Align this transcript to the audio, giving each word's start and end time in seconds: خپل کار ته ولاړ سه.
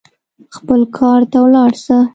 خپل 0.55 0.81
کار 0.97 1.21
ته 1.31 1.37
ولاړ 1.45 1.71
سه. 1.85 1.97